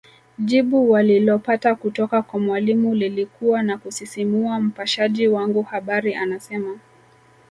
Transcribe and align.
Jibu 0.39 0.91
walilopata 0.91 1.75
kutoka 1.75 2.21
kwa 2.21 2.39
Mwalimu 2.39 2.95
lilikuwa 2.95 3.61
la 3.61 3.77
kusisimua 3.77 4.59
Mpashaji 4.59 5.27
wangu 5.27 5.61
habari 5.61 6.15
anasema 6.15 6.79